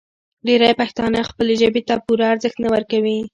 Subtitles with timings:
[0.45, 3.17] ډېری پښتانه خپلې ژبې ته پوره ارزښت نه ورکوي.